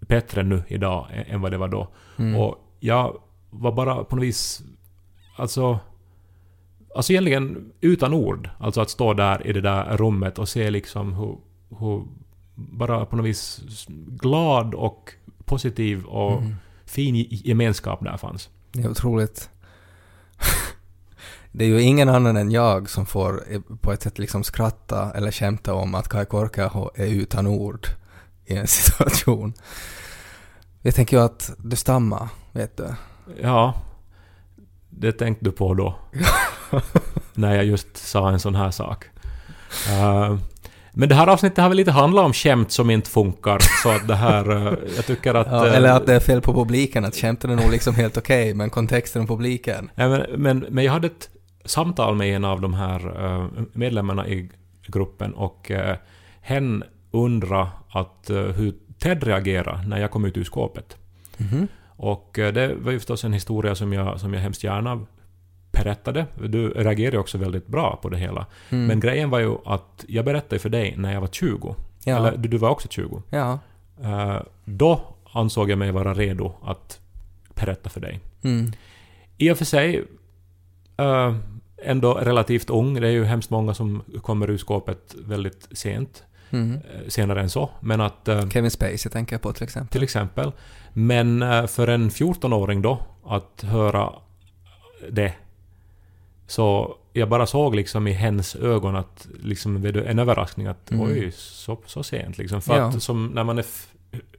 [0.00, 1.88] bättre nu idag än vad det var då.
[2.18, 2.36] Mm.
[2.40, 4.62] Och jag var bara på något vis...
[5.36, 5.78] Alltså...
[6.96, 8.50] Alltså egentligen utan ord.
[8.58, 11.36] Alltså att stå där i det där rummet och se liksom hur...
[11.78, 12.04] hur
[12.54, 13.60] bara på något vis
[14.08, 15.12] glad och
[15.44, 16.54] positiv och Mm.
[16.86, 18.50] fin ge- gemenskap där fanns.
[18.72, 19.50] Det är otroligt.
[21.52, 25.12] Det är ju ingen annan än jag som får eh, på ett sätt liksom skratta
[25.12, 27.86] eller skämta om att Kai Korkeaho är utan ord
[28.44, 29.52] i en situation.
[30.82, 32.94] Jag tänker ju att du stammar, vet du.
[33.42, 33.74] Ja,
[34.90, 35.94] det tänkte du på då.
[37.34, 39.04] när jag just sa en sån här sak.
[39.90, 40.36] Eh,
[40.92, 44.08] men det här avsnittet har väl lite handlat om skämt som inte funkar, så att
[44.08, 44.50] det här...
[44.50, 45.46] eh, jag tycker att...
[45.50, 48.16] Ja, eh, eller att det är fel på publiken, att skämten är nog liksom helt
[48.16, 49.90] okej, men kontexten och publiken.
[49.94, 51.28] Nej, men, men, men jag hade ett
[51.64, 54.50] samtal med en av de här eh, medlemmarna i
[54.86, 55.94] gruppen och uh,
[56.40, 60.96] hen undrade att, eh, hur Ted reagerade när jag kom ut ur skåpet.
[61.36, 61.68] Mhm.
[61.86, 65.06] Och eh, det var ju förstås en historia som jag, som jag hemskt gärna
[65.78, 66.26] berättade.
[66.48, 68.46] Du reagerade också väldigt bra på det hela.
[68.70, 68.86] Mm.
[68.86, 71.74] Men grejen var ju att jag berättade för dig när jag var 20.
[72.04, 72.16] ja.
[72.16, 73.22] Eller du, du var också 20.
[73.30, 73.58] ja.
[74.02, 75.00] Eh, då
[75.32, 77.00] ansåg jag mig vara redo att
[77.54, 78.20] berätta för dig.
[78.42, 78.72] Mm.
[79.38, 80.04] I och för sig
[80.96, 81.36] eh,
[81.82, 83.00] ändå relativt ung.
[83.00, 86.22] Det är ju hemskt många som kommer ur skåpet väldigt sent.
[86.50, 86.72] Mm.
[86.72, 87.70] eh, senare än så.
[87.80, 88.28] Men att...
[88.52, 89.92] Kevin Spacey tänker jag på till exempel.
[89.92, 90.52] till exempel.
[90.92, 94.12] Men för en 14-åring då, att höra
[95.10, 95.32] det.
[96.46, 101.06] Så jag bara såg liksom i hens ögon att liksom en överraskning att Mm.
[101.06, 102.62] oj, så, så sent liksom.
[102.62, 102.84] För Ja.
[102.84, 103.88] att som när man är f-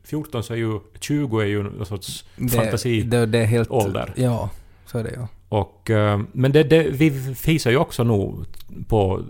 [0.03, 3.01] 14 så är ju 20 är ju någon sorts Det, fantasi.
[3.01, 3.71] det, det är helt...
[3.71, 4.13] ålder.
[4.15, 4.49] Ja,
[4.85, 5.27] så är det ju.
[5.49, 7.09] Och, eh, men det, det vi
[7.45, 8.45] visar ju också nog
[8.87, 9.23] på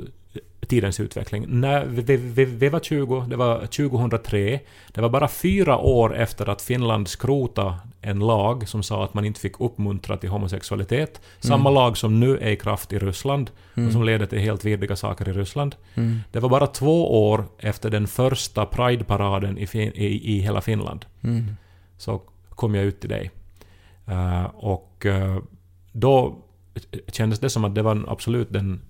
[0.67, 1.45] tidens utveckling.
[1.47, 4.59] När vi, vi, vi var 20, det var 2003.
[4.91, 9.25] Det var bara fyra år efter att Finland skrotade en lag som sa att man
[9.25, 11.21] inte fick uppmuntra till homosexualitet.
[11.39, 13.51] Samma lag som nu är i kraft i Ryssland
[13.87, 15.75] och som leder till helt vidriga saker i Ryssland.
[15.95, 16.19] Mm.
[16.31, 21.05] Det var bara två år efter den första Pride-paraden i, i, i hela Finland.
[21.23, 21.55] Mm.
[21.97, 23.31] Så kom jag ut till dig.
[24.05, 25.37] Eh, och eh,
[25.91, 26.37] då
[27.07, 28.81] kändes det som att det var absolut den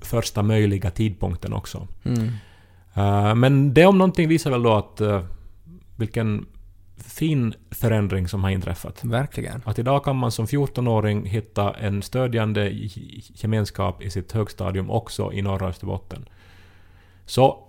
[0.00, 1.88] första möjliga tidpunkten också.
[2.04, 2.28] Mm.
[2.94, 5.22] Eh, men det om någonting visar väl då att eh,
[5.96, 6.46] vilken
[6.96, 9.04] fin förändring som har inträffat.
[9.04, 9.62] Verkligen.
[9.64, 12.70] Att idag kan man som 14-åring hitta en stödjande
[13.34, 16.28] gemenskap i sitt högstadium också i norra Österbotten.
[17.26, 17.66] Så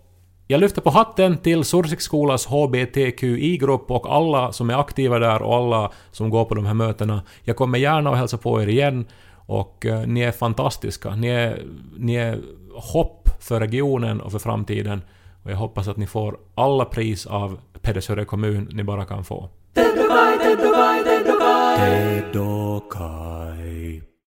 [0.47, 5.91] jag lyfter på hatten till Sursikskolas HBTQI-grupp och alla som är aktiva där och alla
[6.11, 7.21] som går på de här mötena.
[7.43, 9.05] Jag kommer gärna att hälsa på er igen
[9.51, 11.15] och eh, ni är fantastiska.
[11.15, 11.65] Ni är,
[11.97, 12.39] ni är
[12.73, 15.01] hopp för regionen och för framtiden.
[15.43, 19.49] Och jag hoppas att ni får alla pris av Pedersöre kommun ni bara kan få.